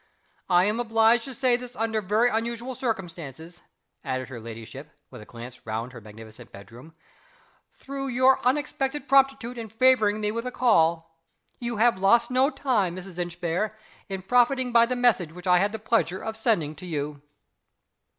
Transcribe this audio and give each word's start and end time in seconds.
I 0.49 0.63
am 0.63 0.79
obliged 0.79 1.25
to 1.25 1.33
say 1.35 1.55
this 1.55 1.75
under 1.75 2.01
very 2.01 2.27
unusual 2.31 2.73
circumstances," 2.73 3.61
added 4.03 4.29
her 4.29 4.39
ladyship, 4.39 4.89
with 5.11 5.21
a 5.21 5.25
glance 5.27 5.63
round 5.63 5.93
her 5.93 6.01
magnificent 6.01 6.51
bedroom, 6.51 6.95
"through 7.75 8.07
your 8.07 8.43
unexpected 8.43 9.07
promptitude 9.07 9.59
in 9.59 9.69
favoring 9.69 10.19
me 10.19 10.31
with 10.31 10.47
a 10.47 10.51
call. 10.51 11.19
You 11.59 11.77
have 11.77 11.99
lost 11.99 12.31
no 12.31 12.49
time, 12.49 12.95
Mrs. 12.95 13.19
Inchbare, 13.19 13.75
in 14.09 14.23
profiting 14.23 14.71
by 14.71 14.87
the 14.87 14.95
message 14.95 15.33
which 15.33 15.45
I 15.45 15.59
had 15.59 15.71
the 15.71 15.77
pleasure 15.77 16.23
of 16.23 16.35
sending 16.35 16.73
to 16.77 16.87
you." 16.87 17.21